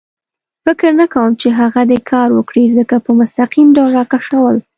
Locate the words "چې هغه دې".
1.41-1.99